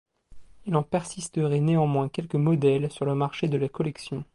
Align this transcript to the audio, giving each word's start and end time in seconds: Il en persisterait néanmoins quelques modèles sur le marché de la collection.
Il 0.65 0.75
en 0.75 0.81
persisterait 0.81 1.59
néanmoins 1.59 2.09
quelques 2.09 2.33
modèles 2.33 2.89
sur 2.89 3.05
le 3.05 3.13
marché 3.13 3.47
de 3.47 3.57
la 3.57 3.69
collection. 3.69 4.23